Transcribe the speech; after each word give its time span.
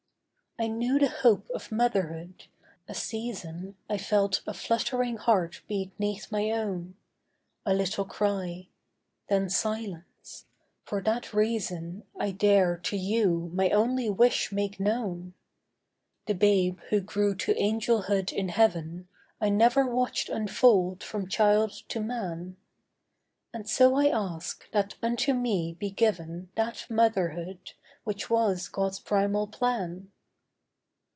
'I 0.59 0.67
knew 0.67 0.99
the 0.99 1.07
hope 1.09 1.49
of 1.55 1.71
motherhood; 1.71 2.45
a 2.87 2.93
season 2.93 3.77
I 3.89 3.97
felt 3.97 4.43
a 4.45 4.53
fluttering 4.53 5.15
heart 5.17 5.61
beat 5.67 5.91
'neath 5.97 6.29
my 6.31 6.51
own; 6.51 6.95
A 7.65 7.73
little 7.73 8.05
cry—then 8.05 9.49
silence. 9.49 10.45
For 10.83 11.01
that 11.01 11.33
reason 11.33 12.03
I 12.19 12.29
dare, 12.29 12.77
to 12.77 12.97
you, 12.97 13.49
my 13.55 13.69
only 13.71 14.07
wish 14.11 14.51
make 14.51 14.77
known. 14.79 15.33
The 16.27 16.35
babe 16.35 16.79
who 16.89 17.01
grew 17.01 17.33
to 17.37 17.55
angelhood 17.55 18.31
in 18.31 18.49
heaven, 18.49 19.07
I 19.39 19.49
never 19.49 19.87
watched 19.87 20.29
unfold 20.29 21.01
from 21.01 21.27
child 21.29 21.71
to 21.87 21.99
man. 21.99 22.57
And 23.53 23.67
so 23.67 23.95
I 23.95 24.09
ask, 24.09 24.69
that 24.73 24.93
unto 25.01 25.33
me 25.33 25.75
be 25.79 25.89
given 25.89 26.49
That 26.55 26.85
motherhood, 26.87 27.71
which 28.03 28.29
was 28.29 28.67
God's 28.67 28.99
primal 28.99 29.47
plan. 29.47 30.11